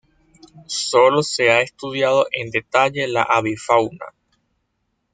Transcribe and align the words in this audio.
Sólo 0.65 1.21
se 1.21 1.51
ha 1.51 1.61
estudiado 1.61 2.25
en 2.31 2.49
detalle 2.49 3.07
la 3.07 3.21
avifauna. 3.21 4.05